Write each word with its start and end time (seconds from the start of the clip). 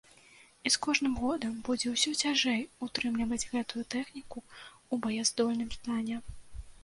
І 0.67 0.69
з 0.75 0.79
кожным 0.85 1.11
годам 1.23 1.51
будзе 1.67 1.91
ўсё 1.91 2.13
цяжэй 2.21 2.61
утрымліваць 2.87 3.49
гэтую 3.53 3.83
тэхніку 3.97 4.39
ў 4.49 4.95
баяздольным 5.07 5.69
стане. 5.77 6.15